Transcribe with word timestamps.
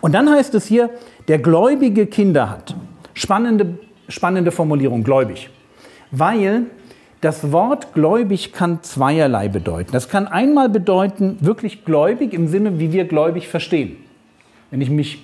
Und 0.00 0.14
dann 0.14 0.30
heißt 0.30 0.54
es 0.54 0.66
hier, 0.66 0.90
der 1.28 1.38
Gläubige 1.38 2.06
Kinder 2.06 2.50
hat. 2.50 2.74
Spannende, 3.14 3.78
spannende 4.08 4.50
Formulierung, 4.50 5.04
gläubig. 5.04 5.50
Weil 6.10 6.66
das 7.20 7.52
Wort 7.52 7.92
gläubig 7.92 8.52
kann 8.52 8.82
zweierlei 8.82 9.48
bedeuten. 9.48 9.92
Das 9.92 10.08
kann 10.08 10.26
einmal 10.26 10.70
bedeuten, 10.70 11.36
wirklich 11.40 11.84
gläubig 11.84 12.32
im 12.32 12.48
Sinne, 12.48 12.78
wie 12.78 12.92
wir 12.92 13.04
gläubig 13.04 13.48
verstehen. 13.48 13.96
Wenn 14.70 14.80
ich 14.80 14.90
mich 14.90 15.22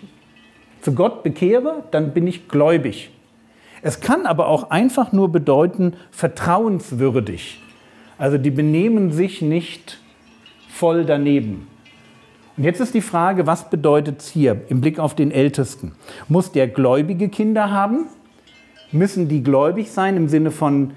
zu 0.82 0.92
Gott 0.92 1.22
bekehre, 1.22 1.84
dann 1.90 2.12
bin 2.12 2.26
ich 2.26 2.48
gläubig. 2.48 3.10
Es 3.82 4.00
kann 4.00 4.26
aber 4.26 4.48
auch 4.48 4.70
einfach 4.70 5.12
nur 5.12 5.30
bedeuten, 5.30 5.94
vertrauenswürdig. 6.10 7.60
Also 8.18 8.38
die 8.38 8.50
benehmen 8.50 9.10
sich 9.12 9.42
nicht 9.42 10.00
voll 10.68 11.04
daneben. 11.04 11.66
Und 12.56 12.64
jetzt 12.64 12.80
ist 12.80 12.94
die 12.94 13.02
Frage, 13.02 13.46
was 13.46 13.68
bedeutet 13.68 14.20
es 14.20 14.28
hier 14.28 14.62
im 14.68 14.80
Blick 14.80 14.98
auf 14.98 15.14
den 15.14 15.30
Ältesten? 15.30 15.92
Muss 16.28 16.52
der 16.52 16.68
gläubige 16.68 17.28
Kinder 17.28 17.70
haben? 17.70 18.06
Müssen 18.92 19.28
die 19.28 19.42
gläubig 19.42 19.90
sein 19.90 20.16
im 20.16 20.28
Sinne 20.28 20.50
von 20.50 20.92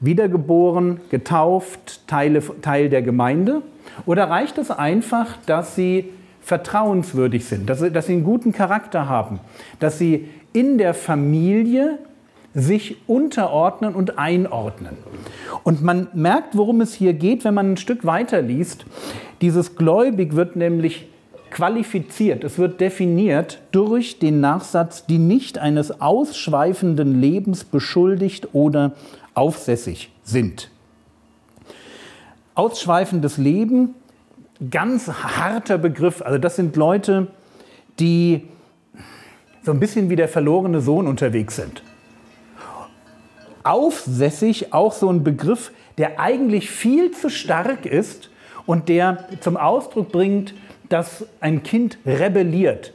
wiedergeboren, 0.00 1.00
getauft, 1.10 2.06
Teile, 2.06 2.42
Teil 2.60 2.90
der 2.90 3.02
Gemeinde? 3.02 3.62
Oder 4.04 4.28
reicht 4.28 4.58
es 4.58 4.70
einfach, 4.70 5.38
dass 5.46 5.74
sie 5.74 6.10
vertrauenswürdig 6.42 7.44
sind, 7.44 7.68
dass 7.68 7.80
sie, 7.80 7.90
dass 7.90 8.06
sie 8.06 8.14
einen 8.14 8.24
guten 8.24 8.52
Charakter 8.52 9.08
haben, 9.08 9.40
dass 9.80 9.98
sie 9.98 10.28
in 10.52 10.78
der 10.78 10.94
Familie 10.94 11.98
sich 12.54 12.96
unterordnen 13.06 13.94
und 13.94 14.18
einordnen. 14.18 14.96
Und 15.64 15.82
man 15.82 16.08
merkt, 16.14 16.56
worum 16.56 16.80
es 16.80 16.94
hier 16.94 17.12
geht, 17.12 17.44
wenn 17.44 17.54
man 17.54 17.72
ein 17.72 17.76
Stück 17.76 18.04
weiter 18.04 18.42
liest. 18.42 18.86
Dieses 19.40 19.76
Gläubig 19.76 20.34
wird 20.34 20.56
nämlich 20.56 21.08
qualifiziert, 21.50 22.44
es 22.44 22.58
wird 22.58 22.80
definiert 22.80 23.60
durch 23.72 24.18
den 24.18 24.40
Nachsatz, 24.40 25.06
die 25.06 25.18
nicht 25.18 25.58
eines 25.58 26.00
ausschweifenden 26.00 27.20
Lebens 27.20 27.64
beschuldigt 27.64 28.48
oder 28.52 28.92
aufsässig 29.32 30.10
sind. 30.24 30.70
Ausschweifendes 32.54 33.38
Leben, 33.38 33.94
ganz 34.70 35.08
harter 35.08 35.78
Begriff. 35.78 36.20
Also 36.20 36.38
das 36.38 36.56
sind 36.56 36.76
Leute, 36.76 37.28
die 37.98 38.42
so 39.62 39.72
ein 39.72 39.80
bisschen 39.80 40.10
wie 40.10 40.16
der 40.16 40.28
verlorene 40.28 40.80
Sohn 40.80 41.06
unterwegs 41.06 41.56
sind 41.56 41.82
aufsässig 43.68 44.72
auch 44.72 44.92
so 44.92 45.10
ein 45.10 45.22
Begriff, 45.22 45.72
der 45.98 46.20
eigentlich 46.20 46.70
viel 46.70 47.10
zu 47.10 47.28
stark 47.28 47.86
ist 47.86 48.30
und 48.66 48.88
der 48.88 49.26
zum 49.40 49.56
Ausdruck 49.56 50.10
bringt, 50.10 50.54
dass 50.88 51.26
ein 51.40 51.62
Kind 51.62 51.98
rebelliert. 52.06 52.92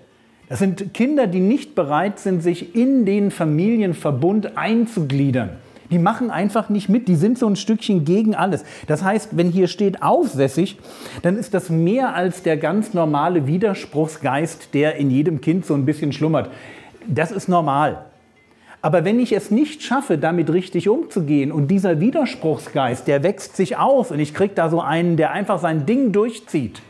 Das 0.49 0.59
sind 0.59 0.93
Kinder, 0.93 1.27
die 1.27 1.39
nicht 1.39 1.75
bereit 1.75 2.19
sind, 2.19 2.43
sich 2.43 2.75
in 2.75 3.05
den 3.05 3.31
Familienverbund 3.31 4.57
einzugliedern. 4.57 5.51
Die 5.89 5.99
machen 5.99 6.31
einfach 6.31 6.69
nicht 6.69 6.89
mit, 6.89 7.07
die 7.07 7.15
sind 7.15 7.37
so 7.37 7.47
ein 7.47 7.55
Stückchen 7.55 8.03
gegen 8.03 8.33
alles. 8.33 8.63
Das 8.87 9.03
heißt, 9.03 9.37
wenn 9.37 9.51
hier 9.51 9.67
steht 9.67 10.01
aufsässig, 10.01 10.77
dann 11.21 11.37
ist 11.37 11.53
das 11.53 11.69
mehr 11.69 12.15
als 12.15 12.41
der 12.41 12.57
ganz 12.57 12.93
normale 12.93 13.45
Widerspruchsgeist, 13.45 14.73
der 14.73 14.95
in 14.95 15.11
jedem 15.11 15.39
Kind 15.39 15.65
so 15.65 15.75
ein 15.75 15.85
bisschen 15.85 16.13
schlummert. 16.13 16.49
Das 17.07 17.31
ist 17.31 17.47
normal. 17.47 18.05
Aber 18.83 19.05
wenn 19.05 19.17
ich 19.17 19.31
es 19.31 19.49
nicht 19.49 19.81
schaffe, 19.81 20.17
damit 20.17 20.51
richtig 20.51 20.89
umzugehen 20.89 21.53
und 21.53 21.69
dieser 21.69 22.01
Widerspruchsgeist, 22.01 23.07
der 23.07 23.23
wächst 23.23 23.55
sich 23.55 23.77
aus 23.77 24.11
und 24.11 24.19
ich 24.19 24.33
kriege 24.33 24.53
da 24.55 24.69
so 24.69 24.81
einen, 24.81 25.15
der 25.15 25.31
einfach 25.31 25.59
sein 25.59 25.85
Ding 25.85 26.11
durchzieht, 26.11 26.81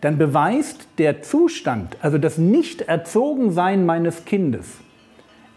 dann 0.00 0.18
beweist 0.18 0.86
der 0.98 1.22
Zustand, 1.22 1.96
also 2.02 2.18
das 2.18 2.38
Nicht-Erzogensein 2.38 3.84
meines 3.84 4.24
Kindes, 4.24 4.78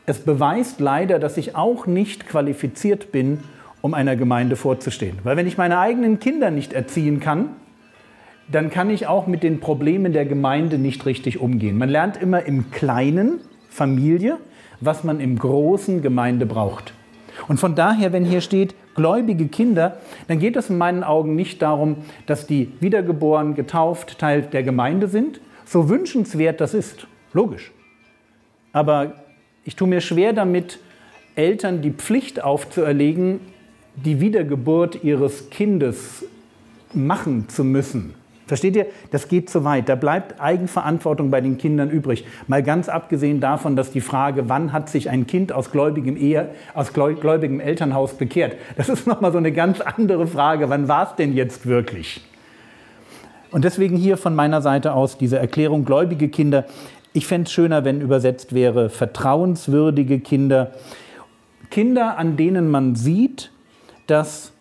es 0.08 0.18
beweist 0.18 0.80
leider, 0.80 1.20
dass 1.20 1.38
ich 1.38 1.56
auch 1.56 1.86
nicht 1.86 2.28
qualifiziert 2.28 3.12
bin, 3.12 3.42
um 3.82 3.94
einer 3.94 4.16
Gemeinde 4.16 4.56
vorzustehen. 4.56 5.20
Weil 5.24 5.38
wenn 5.38 5.46
ich 5.46 5.60
meine 5.60 5.78
eigenen 5.78 6.20
Kinder 6.20 6.50
nicht 6.50 6.74
erziehen 6.74 7.20
kann, 7.20 7.50
dann 8.52 8.72
kann 8.72 8.90
ich 8.90 9.06
auch 9.06 9.28
mit 9.28 9.44
den 9.44 9.60
Problemen 9.60 10.12
der 10.12 10.26
Gemeinde 10.26 10.80
nicht 10.80 11.06
richtig 11.06 11.40
umgehen. 11.40 11.78
Man 11.78 11.90
lernt 11.90 12.20
immer 12.20 12.48
im 12.48 12.72
Kleinen, 12.72 13.42
Familie, 13.70 14.40
was 14.82 15.04
man 15.04 15.20
im 15.20 15.38
großen 15.38 16.02
Gemeinde 16.02 16.46
braucht. 16.46 16.94
Und 17.48 17.60
von 17.60 17.76
daher, 17.76 18.14
wenn 18.14 18.26
hier 18.26 18.42
steht, 18.42 18.76
gläubige 18.96 19.48
Kinder, 19.48 19.98
dann 20.28 20.40
geht 20.40 20.56
es 20.56 20.70
in 20.70 20.78
meinen 20.78 21.04
Augen 21.04 21.36
nicht 21.36 21.62
darum, 21.62 21.98
dass 22.26 22.48
die 22.48 22.72
wiedergeboren, 22.80 23.56
getauft, 23.56 24.20
Teil 24.20 24.44
der 24.44 24.64
Gemeinde 24.64 25.08
sind. 25.08 25.42
So 25.66 25.90
wünschenswert 25.90 26.62
das 26.62 26.74
ist, 26.74 27.08
logisch. 27.34 27.72
Aber 28.72 29.14
ich 29.64 29.76
tue 29.76 29.88
mir 29.88 30.02
schwer 30.02 30.34
damit, 30.34 30.80
Eltern 31.36 31.82
die 31.82 31.92
Pflicht 31.92 32.44
aufzuerlegen, 32.44 33.42
die 33.96 34.22
Wiedergeburt 34.22 35.04
ihres 35.04 35.50
Kindes 35.50 36.26
machen 36.94 37.50
zu 37.50 37.64
müssen. 37.64 38.14
Versteht 38.48 38.76
ihr? 38.76 38.86
Das 39.12 39.28
geht 39.28 39.50
zu 39.50 39.64
weit. 39.64 39.90
Da 39.90 39.96
bleibt 39.96 40.40
Eigenverantwortung 40.40 41.32
bei 41.32 41.42
den 41.42 41.58
Kindern 41.58 41.90
übrig. 41.90 42.26
Mal 42.48 42.62
ganz 42.62 42.90
abgesehen 42.90 43.40
davon, 43.40 43.76
dass 43.76 43.90
die 43.92 44.02
Frage, 44.02 44.50
wann 44.50 44.72
hat 44.72 44.90
sich 44.90 45.10
ein 45.10 45.26
Kind 45.26 45.52
aus 45.52 45.72
gläubigem 45.72 46.16
Ehe, 46.16 46.50
aus 46.76 46.94
gläubigem 46.94 47.60
Elternhaus 47.60 48.14
bekehrt, 48.14 48.56
das 48.78 48.90
ist 48.90 49.08
nochmal 49.08 49.32
so 49.32 49.40
eine 49.40 49.52
ganz 49.52 49.82
andere 49.82 50.28
Frage. 50.28 50.70
Wann 50.70 50.88
war 50.88 51.10
es 51.10 51.16
denn 51.16 51.34
jetzt 51.34 51.66
wirklich? 51.66 52.22
Und 53.52 53.64
deswegen 53.64 53.96
hier 53.96 54.18
von 54.18 54.36
meiner 54.36 54.62
Seite 54.62 54.94
aus 54.94 55.18
diese 55.18 55.40
Erklärung 55.40 55.86
gläubige 55.86 56.30
Kinder. 56.30 56.66
Ich 57.14 57.26
fände 57.26 57.48
es 57.48 57.54
schöner, 57.54 57.86
wenn 57.86 58.02
übersetzt 58.02 58.54
wäre 58.54 58.90
vertrauenswürdige 58.90 60.20
Kinder. 60.20 60.72
Kinder, 61.72 62.18
an 62.18 62.38
denen 62.38 62.70
man 62.70 62.96
sieht, 62.96 63.52
dass 64.08 64.52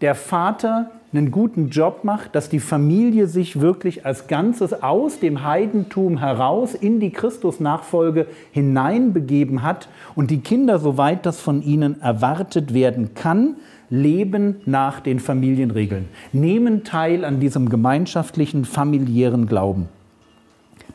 der 0.00 0.14
Vater 0.14 0.90
einen 1.14 1.30
guten 1.30 1.68
Job 1.68 2.02
macht, 2.02 2.34
dass 2.34 2.48
die 2.48 2.60
Familie 2.60 3.28
sich 3.28 3.60
wirklich 3.60 4.04
als 4.04 4.26
Ganzes 4.26 4.82
aus 4.82 5.20
dem 5.20 5.44
Heidentum 5.44 6.18
heraus 6.18 6.74
in 6.74 6.98
die 6.98 7.10
Christusnachfolge 7.10 8.26
hineinbegeben 8.50 9.62
hat 9.62 9.88
und 10.14 10.30
die 10.30 10.40
Kinder, 10.40 10.78
soweit 10.78 11.24
das 11.24 11.40
von 11.40 11.62
ihnen 11.62 12.00
erwartet 12.00 12.74
werden 12.74 13.14
kann, 13.14 13.56
leben 13.90 14.56
nach 14.66 15.00
den 15.00 15.20
Familienregeln, 15.20 16.08
nehmen 16.32 16.84
teil 16.84 17.24
an 17.24 17.38
diesem 17.38 17.68
gemeinschaftlichen, 17.68 18.64
familiären 18.64 19.46
Glauben. 19.46 19.88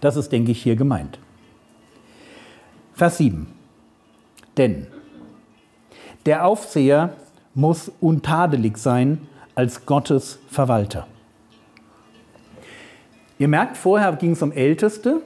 Das 0.02 0.18
ist, 0.18 0.31
denke 0.31 0.52
ich, 0.52 0.62
hier 0.62 0.75
gemeint. 0.75 1.19
Vers 2.94 3.18
7. 3.18 3.47
Denn 4.58 4.88
der 6.25 6.46
Aufseher 6.46 7.13
muss 7.53 7.91
untadelig 8.02 8.78
sein 8.78 9.19
als 9.55 9.85
Gottes 9.85 10.39
Verwalter. 10.49 11.07
Ihr 13.37 13.47
merkt, 13.47 13.78
vorher 13.78 14.13
ging 14.13 14.31
es 14.31 14.41
um 14.41 14.51
Älteste, 14.51 15.22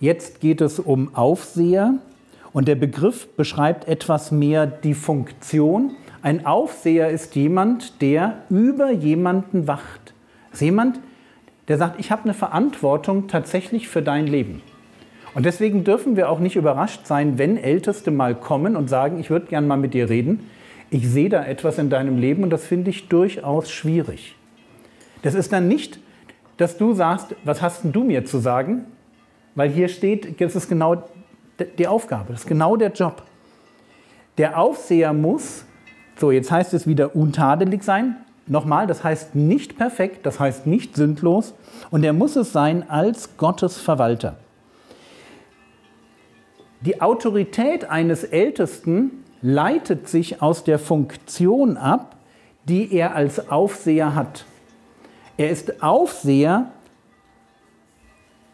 jetzt 0.00 0.40
geht 0.40 0.60
es 0.60 0.78
um 0.80 1.14
Aufseher 1.14 1.94
und 2.52 2.66
der 2.66 2.74
Begriff 2.74 3.28
beschreibt 3.36 3.86
etwas 3.86 4.32
mehr 4.32 4.66
die 4.66 4.94
Funktion. 4.94 5.92
Ein 6.22 6.46
Aufseher 6.46 7.10
ist 7.10 7.36
jemand, 7.36 8.02
der 8.02 8.42
über 8.50 8.90
jemanden 8.90 9.68
wacht. 9.68 10.14
Ist 10.52 10.62
jemand, 10.62 10.98
der 11.68 11.78
sagt, 11.78 12.00
ich 12.00 12.10
habe 12.10 12.24
eine 12.24 12.34
Verantwortung 12.34 13.28
tatsächlich 13.28 13.88
für 13.88 14.02
dein 14.02 14.26
Leben. 14.26 14.62
Und 15.34 15.46
deswegen 15.46 15.84
dürfen 15.84 16.16
wir 16.16 16.28
auch 16.28 16.40
nicht 16.40 16.56
überrascht 16.56 17.06
sein, 17.06 17.38
wenn 17.38 17.56
Älteste 17.56 18.10
mal 18.10 18.34
kommen 18.34 18.74
und 18.74 18.90
sagen, 18.90 19.20
ich 19.20 19.30
würde 19.30 19.46
gern 19.46 19.68
mal 19.68 19.76
mit 19.76 19.94
dir 19.94 20.10
reden 20.10 20.50
ich 20.90 21.08
sehe 21.08 21.28
da 21.28 21.44
etwas 21.44 21.78
in 21.78 21.88
deinem 21.88 22.18
Leben 22.18 22.42
und 22.42 22.50
das 22.50 22.66
finde 22.66 22.90
ich 22.90 23.08
durchaus 23.08 23.70
schwierig. 23.70 24.36
Das 25.22 25.34
ist 25.34 25.52
dann 25.52 25.68
nicht, 25.68 26.00
dass 26.56 26.76
du 26.76 26.92
sagst, 26.92 27.36
was 27.44 27.62
hast 27.62 27.84
denn 27.84 27.92
du 27.92 28.04
mir 28.04 28.24
zu 28.24 28.38
sagen? 28.38 28.86
Weil 29.54 29.70
hier 29.70 29.88
steht, 29.88 30.40
das 30.40 30.56
ist 30.56 30.68
genau 30.68 31.04
die 31.78 31.86
Aufgabe, 31.86 32.32
das 32.32 32.42
ist 32.42 32.48
genau 32.48 32.76
der 32.76 32.90
Job. 32.90 33.22
Der 34.38 34.58
Aufseher 34.58 35.12
muss, 35.12 35.64
so 36.16 36.30
jetzt 36.30 36.50
heißt 36.50 36.74
es 36.74 36.86
wieder 36.86 37.14
untadelig 37.14 37.82
sein, 37.82 38.16
nochmal, 38.46 38.86
das 38.86 39.04
heißt 39.04 39.34
nicht 39.34 39.78
perfekt, 39.78 40.26
das 40.26 40.40
heißt 40.40 40.66
nicht 40.66 40.96
sündlos 40.96 41.54
und 41.90 42.04
er 42.04 42.12
muss 42.12 42.36
es 42.36 42.52
sein 42.52 42.88
als 42.88 43.36
Gottes 43.36 43.78
Verwalter. 43.78 44.36
Die 46.80 47.00
Autorität 47.02 47.84
eines 47.84 48.24
Ältesten 48.24 49.24
leitet 49.42 50.08
sich 50.08 50.42
aus 50.42 50.64
der 50.64 50.78
Funktion 50.78 51.76
ab, 51.76 52.16
die 52.64 52.92
er 52.92 53.14
als 53.14 53.50
Aufseher 53.50 54.14
hat. 54.14 54.44
Er 55.36 55.50
ist 55.50 55.82
Aufseher 55.82 56.70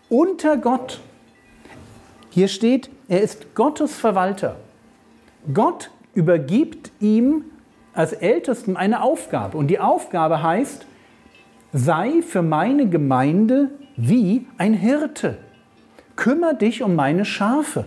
unter 0.09 0.57
Gott. 0.57 1.01
Hier 2.31 2.49
steht, 2.49 2.91
er 3.09 3.23
ist 3.23 3.55
Gottes 3.55 3.97
Verwalter. 3.97 4.57
Gott 5.53 5.91
übergibt 6.15 6.93
ihm 7.01 7.45
als 7.93 8.13
Ältesten 8.13 8.77
eine 8.77 9.03
Aufgabe. 9.03 9.57
Und 9.57 9.69
die 9.69 9.81
Aufgabe 9.81 10.43
heißt, 10.43 10.87
sei 11.73 12.23
für 12.23 12.43
meine 12.43 12.89
Gemeinde 12.89 13.71
wie 13.97 14.47
ein 14.59 14.75
Hirte. 14.75 15.39
Kümmer 16.15 16.55
dich 16.55 16.83
um 16.83 16.95
meine 16.95 17.25
Schafe. 17.25 17.85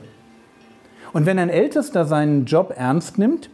Und 1.13 1.25
wenn 1.25 1.39
ein 1.39 1.49
Ältester 1.49 2.05
seinen 2.05 2.45
Job 2.45 2.73
ernst 2.75 3.17
nimmt, 3.17 3.49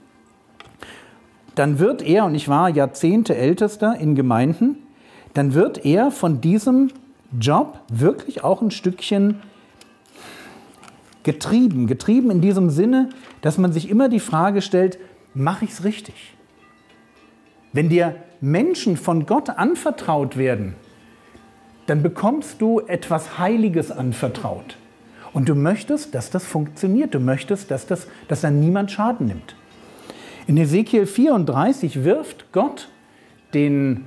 dann 1.56 1.80
wird 1.80 2.02
er, 2.02 2.26
und 2.26 2.36
ich 2.36 2.50
war 2.50 2.70
Jahrzehnte 2.70 3.36
Ältester 3.36 3.96
in 3.98 4.16
Gemeinden, 4.16 4.78
dann 5.34 5.54
wird 5.54 5.86
er 5.86 6.12
von 6.12 6.42
diesem 6.42 6.92
Job 7.40 7.80
wirklich 7.90 8.44
auch 8.44 8.62
ein 8.62 8.72
Stückchen 8.72 9.42
getrieben. 11.24 11.88
Getrieben 11.88 12.30
in 12.32 12.42
diesem 12.42 12.70
Sinne, 12.70 13.10
dass 13.42 13.58
man 13.58 13.74
sich 13.74 13.90
immer 13.90 14.10
die 14.10 14.20
Frage 14.20 14.62
stellt, 14.62 15.00
mache 15.34 15.66
ich 15.66 15.72
es 15.72 15.84
richtig? 15.84 16.36
Wenn 17.74 17.90
dir 17.90 18.16
Menschen 18.42 18.96
von 18.96 19.26
Gott 19.26 19.50
anvertraut 19.50 20.38
werden, 20.38 20.76
dann 21.88 22.02
bekommst 22.02 22.62
du 22.62 22.80
etwas 22.80 23.38
Heiliges 23.38 23.92
anvertraut. 23.92 24.78
Und 25.36 25.50
du 25.50 25.54
möchtest, 25.54 26.16
dass 26.16 26.30
das 26.30 26.46
funktioniert. 26.46 27.14
Du 27.14 27.20
möchtest, 27.20 27.70
dass, 27.70 27.86
das, 27.86 28.08
dass 28.30 28.40
dann 28.40 28.62
niemand 28.62 28.90
Schaden 28.90 29.28
nimmt. 29.28 29.58
In 30.48 30.56
Ezekiel 30.56 31.06
34 31.06 32.06
wirft 32.06 32.54
Gott 32.54 32.88
den, 33.54 34.06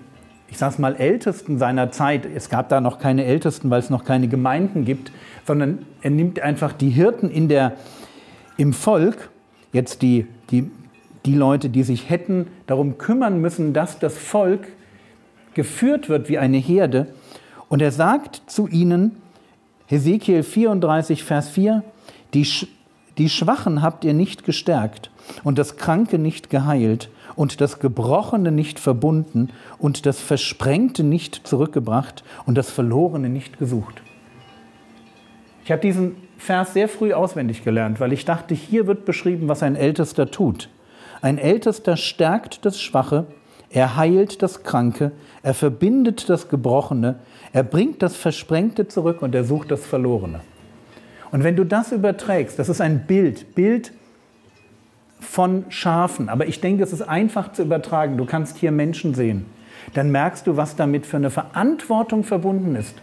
ich 0.48 0.56
sage 0.56 0.72
es 0.72 0.78
mal, 0.78 0.96
Ältesten 0.96 1.58
seiner 1.58 1.92
Zeit, 1.92 2.24
es 2.24 2.48
gab 2.48 2.70
da 2.70 2.80
noch 2.80 2.98
keine 2.98 3.26
Ältesten, 3.26 3.68
weil 3.68 3.80
es 3.80 3.90
noch 3.90 4.06
keine 4.06 4.28
Gemeinden 4.28 4.86
gibt, 4.86 5.12
sondern 5.46 5.84
er 6.00 6.12
nimmt 6.12 6.40
einfach 6.40 6.72
die 6.72 6.88
Hirten 6.88 7.30
in 7.30 7.48
der, 7.48 7.76
im 8.56 8.72
Volk, 8.72 9.28
jetzt 9.74 10.00
die, 10.00 10.26
die, 10.50 10.70
die 11.26 11.34
Leute, 11.34 11.68
die 11.68 11.82
sich 11.82 12.08
hätten 12.08 12.46
darum 12.66 12.96
kümmern 12.96 13.38
müssen, 13.38 13.74
dass 13.74 13.98
das 13.98 14.16
Volk 14.16 14.68
geführt 15.52 16.08
wird 16.08 16.30
wie 16.30 16.38
eine 16.38 16.56
Herde. 16.56 17.08
Und 17.68 17.82
er 17.82 17.92
sagt 17.92 18.44
zu 18.46 18.66
ihnen, 18.66 19.20
Hesekiel 19.88 20.42
34, 20.42 21.24
Vers 21.24 21.48
4, 21.48 21.82
die, 22.34 22.46
die 23.16 23.30
Schwachen 23.30 23.80
habt 23.80 24.04
ihr 24.04 24.12
nicht 24.12 24.44
gestärkt 24.44 25.10
und 25.44 25.58
das 25.58 25.78
Kranke 25.78 26.18
nicht 26.18 26.50
geheilt 26.50 27.08
und 27.36 27.62
das 27.62 27.78
Gebrochene 27.78 28.52
nicht 28.52 28.78
verbunden 28.78 29.48
und 29.78 30.04
das 30.04 30.20
Versprengte 30.20 31.04
nicht 31.04 31.46
zurückgebracht 31.46 32.22
und 32.44 32.58
das 32.58 32.70
Verlorene 32.70 33.30
nicht 33.30 33.58
gesucht. 33.58 34.02
Ich 35.64 35.72
habe 35.72 35.80
diesen 35.80 36.16
Vers 36.36 36.74
sehr 36.74 36.90
früh 36.90 37.14
auswendig 37.14 37.64
gelernt, 37.64 37.98
weil 37.98 38.12
ich 38.12 38.26
dachte, 38.26 38.54
hier 38.54 38.86
wird 38.86 39.06
beschrieben, 39.06 39.48
was 39.48 39.62
ein 39.62 39.74
Ältester 39.74 40.30
tut. 40.30 40.68
Ein 41.22 41.38
Ältester 41.38 41.96
stärkt 41.96 42.66
das 42.66 42.78
Schwache, 42.78 43.26
er 43.70 43.96
heilt 43.96 44.42
das 44.42 44.62
Kranke, 44.62 45.12
er 45.42 45.54
verbindet 45.54 46.28
das 46.28 46.48
Gebrochene, 46.48 47.16
er 47.52 47.62
bringt 47.62 48.02
das 48.02 48.16
Versprengte 48.16 48.88
zurück 48.88 49.22
und 49.22 49.34
er 49.34 49.44
sucht 49.44 49.70
das 49.70 49.86
Verlorene. 49.86 50.40
Und 51.30 51.44
wenn 51.44 51.56
du 51.56 51.64
das 51.64 51.92
überträgst, 51.92 52.58
das 52.58 52.68
ist 52.68 52.80
ein 52.80 53.06
Bild, 53.06 53.54
Bild 53.54 53.92
von 55.20 55.64
Schafen, 55.68 56.28
aber 56.28 56.46
ich 56.46 56.60
denke, 56.60 56.82
es 56.82 56.92
ist 56.92 57.02
einfach 57.02 57.52
zu 57.52 57.62
übertragen. 57.62 58.16
Du 58.16 58.24
kannst 58.24 58.56
hier 58.56 58.70
Menschen 58.70 59.14
sehen. 59.14 59.46
Dann 59.94 60.10
merkst 60.10 60.46
du, 60.46 60.56
was 60.56 60.76
damit 60.76 61.06
für 61.06 61.16
eine 61.16 61.30
Verantwortung 61.30 62.24
verbunden 62.24 62.76
ist. 62.76 62.94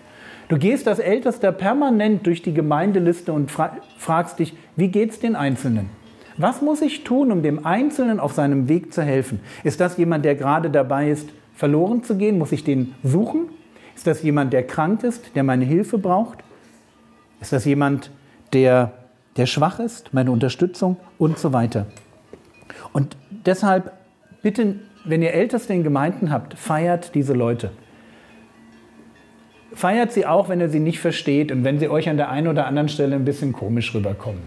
Du 0.48 0.58
gehst 0.58 0.88
als 0.88 1.00
Ältester 1.00 1.52
permanent 1.52 2.26
durch 2.26 2.42
die 2.42 2.54
Gemeindeliste 2.54 3.34
und 3.34 3.52
fra 3.52 3.78
fragst 3.98 4.40
dich, 4.40 4.56
wie 4.76 4.90
geht 4.90 5.12
es 5.12 5.20
den 5.20 5.36
Einzelnen? 5.36 5.90
Was 6.38 6.62
muss 6.62 6.82
ich 6.82 7.04
tun, 7.04 7.32
um 7.32 7.44
dem 7.44 7.66
Einzelnen 7.66 8.20
auf 8.20 8.34
seinem 8.34 8.68
Weg 8.68 8.94
zu 8.94 9.02
helfen? 9.02 9.40
Ist 9.64 9.80
das 9.80 9.98
jemand, 9.98 10.26
der 10.26 10.36
gerade 10.36 10.70
dabei 10.70 11.10
ist, 11.10 11.30
verloren 11.54 12.04
zu 12.04 12.18
gehen? 12.18 12.38
Muss 12.38 12.52
ich 12.52 12.64
den 12.64 12.94
suchen? 13.04 13.50
Ist 13.96 14.08
das 14.08 14.22
jemand, 14.22 14.52
der 14.52 14.68
krank 14.68 15.04
ist, 15.04 15.36
der 15.36 15.44
meine 15.44 15.64
Hilfe 15.64 15.98
braucht? 15.98 16.40
Ist 17.40 17.54
das 17.54 17.64
jemand, 17.64 18.12
der, 18.52 18.92
der 19.38 19.46
schwach 19.46 19.80
ist, 19.80 20.14
meine 20.14 20.32
Unterstützung 20.32 20.98
und 21.18 21.40
so 21.40 21.54
weiter? 21.54 21.86
Und 22.92 23.16
deshalb 23.30 23.94
bitte, 24.42 24.76
wenn 25.06 25.22
ihr 25.22 25.34
Älteste 25.34 25.74
in 25.74 25.84
Gemeinden 25.84 26.32
habt, 26.32 26.56
feiert 26.56 27.16
diese 27.16 27.34
Leute. 27.34 27.72
Feiert 29.74 30.12
sie 30.12 30.26
auch, 30.26 30.50
wenn 30.50 30.60
ihr 30.60 30.70
sie 30.70 30.80
nicht 30.80 31.00
versteht 31.00 31.52
und 31.52 31.64
wenn 31.64 31.80
sie 31.80 31.90
euch 31.90 32.10
an 32.10 32.18
der 32.18 32.30
einen 32.30 32.48
oder 32.48 32.66
anderen 32.66 32.90
Stelle 32.90 33.16
ein 33.16 33.26
bisschen 33.26 33.54
komisch 33.54 33.94
rüberkommen. 33.94 34.42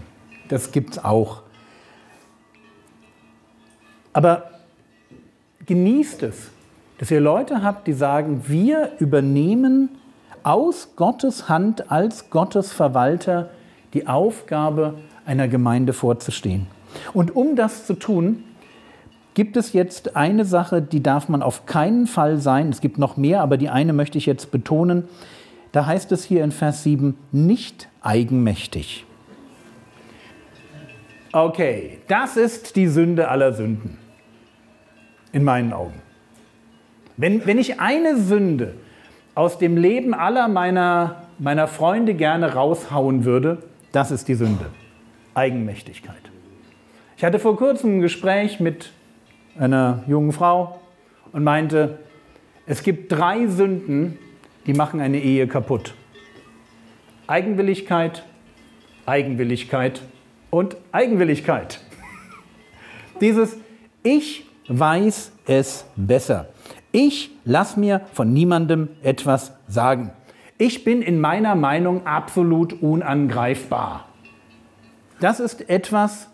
Das 0.47 0.71
gibt 0.71 0.91
es 0.91 1.03
auch. 1.03 1.43
Aber 4.13 4.49
genießt 5.65 6.23
es, 6.23 6.49
dass 6.97 7.11
ihr 7.11 7.21
Leute 7.21 7.63
habt, 7.63 7.87
die 7.87 7.93
sagen, 7.93 8.43
wir 8.47 8.91
übernehmen 8.99 9.89
aus 10.43 10.89
Gottes 10.95 11.47
Hand 11.49 11.91
als 11.91 12.29
Gottes 12.29 12.71
Verwalter 12.71 13.49
die 13.93 14.07
Aufgabe, 14.07 14.95
einer 15.25 15.47
Gemeinde 15.47 15.93
vorzustehen. 15.93 16.67
Und 17.13 17.35
um 17.35 17.55
das 17.55 17.85
zu 17.85 17.93
tun, 17.93 18.43
gibt 19.33 19.57
es 19.57 19.73
jetzt 19.73 20.15
eine 20.15 20.43
Sache, 20.43 20.81
die 20.81 21.03
darf 21.03 21.29
man 21.29 21.43
auf 21.43 21.65
keinen 21.65 22.07
Fall 22.07 22.37
sein. 22.39 22.69
Es 22.69 22.81
gibt 22.81 22.97
noch 22.97 23.15
mehr, 23.15 23.41
aber 23.41 23.57
die 23.57 23.69
eine 23.69 23.93
möchte 23.93 24.17
ich 24.17 24.25
jetzt 24.25 24.51
betonen. 24.51 25.03
Da 25.71 25.85
heißt 25.85 26.11
es 26.11 26.23
hier 26.23 26.43
in 26.43 26.51
Vers 26.51 26.83
7, 26.83 27.15
nicht 27.31 27.87
eigenmächtig. 28.01 29.05
Okay, 31.31 31.99
das 32.07 32.37
ist 32.37 32.75
die 32.75 32.87
Sünde 32.87 33.27
aller 33.27 33.53
Sünden. 33.53 33.97
In 35.31 35.43
meinen 35.43 35.73
Augen. 35.73 36.01
Wenn, 37.17 37.45
wenn 37.45 37.59
ich 37.59 37.79
eine 37.79 38.17
Sünde 38.17 38.73
aus 39.35 39.59
dem 39.59 39.77
Leben 39.77 40.15
aller 40.15 40.47
meiner, 40.47 41.23
meiner 41.37 41.67
Freunde 41.67 42.15
gerne 42.15 42.53
raushauen 42.53 43.25
würde, 43.25 43.59
das 43.91 44.09
ist 44.09 44.27
die 44.27 44.33
Sünde. 44.33 44.65
Eigenmächtigkeit. 45.35 46.15
Ich 47.15 47.23
hatte 47.23 47.37
vor 47.37 47.57
kurzem 47.57 47.97
ein 47.97 48.01
Gespräch 48.01 48.59
mit 48.59 48.91
einer 49.57 50.03
jungen 50.07 50.31
Frau 50.31 50.79
und 51.31 51.43
meinte, 51.43 51.99
es 52.65 52.81
gibt 52.81 53.11
drei 53.11 53.45
Sünden, 53.47 54.17
die 54.65 54.73
machen 54.73 54.99
eine 54.99 55.19
Ehe 55.19 55.47
kaputt. 55.47 55.93
Eigenwilligkeit, 57.27 58.23
Eigenwilligkeit 59.05 60.01
und 60.49 60.77
Eigenwilligkeit. 60.91 61.79
Dieses 63.21 63.57
Ich 64.03 64.45
weiß 64.67 65.31
es 65.45 65.85
besser. 65.95 66.47
Ich 66.91 67.31
lasse 67.45 67.79
mir 67.79 68.01
von 68.13 68.33
niemandem 68.33 68.89
etwas 69.03 69.53
sagen. 69.67 70.11
Ich 70.57 70.83
bin 70.83 71.01
in 71.01 71.19
meiner 71.19 71.55
Meinung 71.55 72.05
absolut 72.05 72.81
unangreifbar. 72.81 74.05
Das 75.19 75.39
ist 75.39 75.69
etwas, 75.69 76.29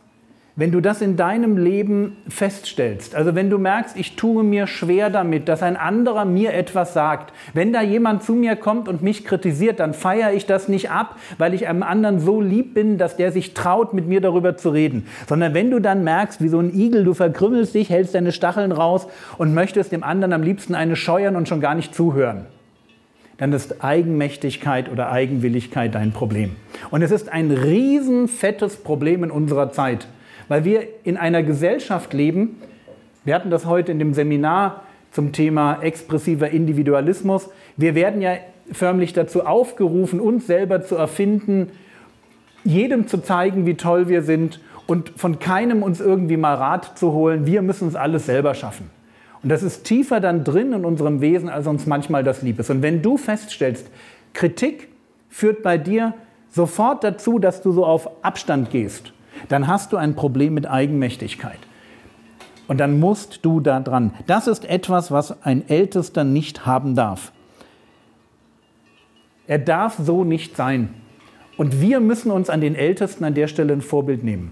wenn 0.57 0.71
du 0.71 0.79
das 0.79 1.01
in 1.01 1.17
deinem 1.17 1.57
Leben 1.57 2.15
feststellst, 2.29 3.13
also 3.13 3.35
wenn 3.35 3.49
du 3.49 3.57
merkst, 3.57 3.97
ich 3.97 4.15
tue 4.15 4.41
mir 4.41 4.67
schwer 4.67 5.09
damit, 5.09 5.49
dass 5.49 5.61
ein 5.61 5.75
anderer 5.75 6.23
mir 6.23 6.53
etwas 6.53 6.93
sagt, 6.93 7.33
wenn 7.53 7.73
da 7.73 7.81
jemand 7.81 8.23
zu 8.23 8.35
mir 8.35 8.55
kommt 8.55 8.87
und 8.87 9.01
mich 9.01 9.25
kritisiert, 9.25 9.81
dann 9.81 9.93
feiere 9.93 10.31
ich 10.31 10.45
das 10.45 10.69
nicht 10.69 10.89
ab, 10.89 11.17
weil 11.37 11.53
ich 11.53 11.67
einem 11.67 11.83
anderen 11.83 12.19
so 12.19 12.39
lieb 12.39 12.73
bin, 12.73 12.97
dass 12.97 13.17
der 13.17 13.33
sich 13.33 13.53
traut, 13.53 13.93
mit 13.93 14.07
mir 14.07 14.21
darüber 14.21 14.55
zu 14.55 14.69
reden, 14.69 15.07
sondern 15.27 15.53
wenn 15.53 15.71
du 15.71 15.79
dann 15.79 16.05
merkst, 16.05 16.41
wie 16.41 16.47
so 16.47 16.59
ein 16.59 16.73
Igel, 16.73 17.03
du 17.03 17.13
verkrümmelst 17.13 17.75
dich, 17.75 17.89
hältst 17.89 18.15
deine 18.15 18.31
Stacheln 18.31 18.71
raus 18.71 19.07
und 19.37 19.53
möchtest 19.53 19.91
dem 19.91 20.03
anderen 20.03 20.31
am 20.31 20.41
liebsten 20.41 20.73
eine 20.73 20.95
scheuern 20.95 21.35
und 21.35 21.49
schon 21.49 21.59
gar 21.59 21.75
nicht 21.75 21.93
zuhören, 21.93 22.45
dann 23.37 23.51
ist 23.51 23.83
Eigenmächtigkeit 23.83 24.89
oder 24.89 25.11
Eigenwilligkeit 25.11 25.93
dein 25.93 26.13
Problem. 26.13 26.55
Und 26.91 27.01
es 27.01 27.11
ist 27.11 27.27
ein 27.27 27.51
riesenfettes 27.51 28.77
Problem 28.77 29.25
in 29.25 29.31
unserer 29.31 29.73
Zeit 29.73 30.07
weil 30.47 30.65
wir 30.65 30.87
in 31.03 31.17
einer 31.17 31.43
Gesellschaft 31.43 32.13
leben, 32.13 32.61
wir 33.23 33.35
hatten 33.35 33.49
das 33.49 33.65
heute 33.65 33.91
in 33.91 33.99
dem 33.99 34.13
Seminar 34.13 34.83
zum 35.11 35.31
Thema 35.31 35.81
expressiver 35.81 36.49
Individualismus, 36.49 37.49
wir 37.77 37.95
werden 37.95 38.21
ja 38.21 38.33
förmlich 38.71 39.13
dazu 39.13 39.45
aufgerufen, 39.45 40.19
uns 40.19 40.47
selber 40.47 40.81
zu 40.83 40.95
erfinden, 40.95 41.71
jedem 42.63 43.07
zu 43.07 43.19
zeigen, 43.19 43.65
wie 43.65 43.75
toll 43.75 44.09
wir 44.09 44.23
sind 44.23 44.59
und 44.87 45.09
von 45.15 45.39
keinem 45.39 45.83
uns 45.83 45.99
irgendwie 45.99 46.37
mal 46.37 46.55
Rat 46.55 46.97
zu 46.97 47.11
holen, 47.13 47.45
wir 47.45 47.61
müssen 47.61 47.87
es 47.87 47.95
alles 47.95 48.25
selber 48.25 48.53
schaffen. 48.53 48.89
Und 49.43 49.49
das 49.49 49.61
ist 49.61 49.83
tiefer 49.83 50.19
dann 50.19 50.43
drin 50.43 50.73
in 50.73 50.85
unserem 50.85 51.21
Wesen, 51.21 51.49
als 51.49 51.67
uns 51.67 51.85
manchmal 51.85 52.23
das 52.23 52.41
lieb 52.41 52.59
ist. 52.59 52.71
Und 52.71 52.81
wenn 52.81 53.03
du 53.03 53.17
feststellst, 53.17 53.87
Kritik 54.33 54.89
führt 55.29 55.61
bei 55.61 55.77
dir 55.77 56.13
sofort 56.49 57.03
dazu, 57.03 57.37
dass 57.37 57.61
du 57.61 57.71
so 57.71 57.85
auf 57.85 58.09
Abstand 58.23 58.71
gehst, 58.71 59.13
dann 59.49 59.67
hast 59.67 59.93
du 59.93 59.97
ein 59.97 60.15
Problem 60.15 60.53
mit 60.53 60.69
Eigenmächtigkeit. 60.69 61.59
Und 62.67 62.79
dann 62.79 62.99
musst 62.99 63.45
du 63.45 63.59
da 63.59 63.79
dran. 63.79 64.11
Das 64.27 64.47
ist 64.47 64.65
etwas, 64.65 65.11
was 65.11 65.43
ein 65.43 65.67
Ältester 65.69 66.23
nicht 66.23 66.65
haben 66.65 66.95
darf. 66.95 67.31
Er 69.47 69.59
darf 69.59 69.97
so 69.99 70.23
nicht 70.23 70.55
sein. 70.55 70.89
Und 71.57 71.79
wir 71.79 71.99
müssen 71.99 72.31
uns 72.31 72.49
an 72.49 72.61
den 72.61 72.75
Ältesten 72.75 73.23
an 73.23 73.33
der 73.33 73.47
Stelle 73.47 73.73
ein 73.73 73.81
Vorbild 73.81 74.23
nehmen. 74.23 74.51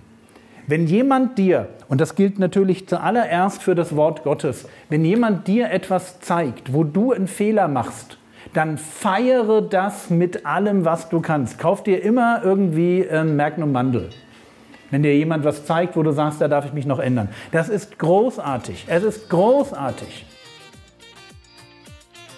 Wenn 0.68 0.88
jemand 0.88 1.38
dir, 1.38 1.68
und 1.90 2.00
das 2.00 2.16
gilt 2.16 2.40
natürlich 2.40 2.88
zuallererst 2.88 3.62
für 3.62 3.76
das 3.76 3.96
Wort 3.98 4.24
Gottes, 4.24 4.66
wenn 4.90 5.04
jemand 5.04 5.48
dir 5.48 5.70
etwas 5.72 6.22
zeigt, 6.22 6.72
wo 6.72 6.86
du 6.86 7.12
einen 7.12 7.28
Fehler 7.28 7.68
machst, 7.68 8.18
dann 8.54 8.78
feiere 8.78 9.62
das 9.62 10.10
mit 10.10 10.46
allem, 10.46 10.86
was 10.86 11.10
du 11.10 11.20
kannst. 11.20 11.60
Kauf 11.60 11.84
dir 11.84 12.02
immer 12.02 12.42
irgendwie 12.44 13.06
ein 13.10 13.36
Magnum 13.36 13.72
Mandel. 13.74 14.10
Wenn 14.94 15.02
dir 15.02 15.18
jemand 15.18 15.44
was 15.44 15.66
zeigt, 15.66 15.96
wo 15.96 16.04
du 16.04 16.12
sagst, 16.12 16.40
da 16.40 16.48
darf 16.48 16.68
ich 16.68 16.74
mich 16.74 16.86
noch 16.86 17.00
ändern. 17.00 17.30
Das 17.52 17.68
ist 17.68 17.98
großartig. 17.98 18.86
Es 18.86 19.02
ist 19.02 19.28
großartig. 19.28 20.24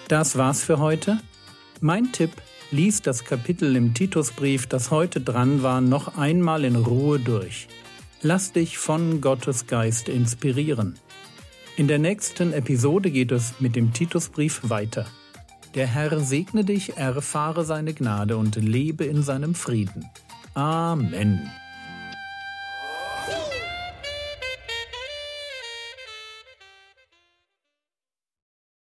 Das 0.08 0.38
war's 0.38 0.64
für 0.64 0.78
heute. 0.78 1.18
Mein 1.82 2.12
Tipp, 2.12 2.30
lies 2.70 3.02
das 3.02 3.26
Kapitel 3.26 3.76
im 3.76 3.92
Titusbrief, 3.92 4.66
das 4.68 4.90
heute 4.90 5.20
dran 5.20 5.62
war, 5.62 5.82
noch 5.82 6.16
einmal 6.16 6.64
in 6.64 6.76
Ruhe 6.76 7.20
durch. 7.20 7.68
Lass 8.22 8.52
dich 8.52 8.78
von 8.78 9.20
Gottes 9.20 9.66
Geist 9.66 10.08
inspirieren. 10.08 10.98
In 11.76 11.88
der 11.88 11.98
nächsten 11.98 12.54
Episode 12.54 13.10
geht 13.10 13.32
es 13.32 13.60
mit 13.60 13.76
dem 13.76 13.92
Titusbrief 13.92 14.62
weiter. 14.62 15.04
Der 15.74 15.88
Herr 15.88 16.20
segne 16.20 16.64
dich, 16.64 16.96
erfahre 16.96 17.66
seine 17.66 17.92
Gnade 17.92 18.38
und 18.38 18.56
lebe 18.56 19.04
in 19.04 19.22
seinem 19.22 19.54
Frieden. 19.54 20.08
Amen. 20.54 21.50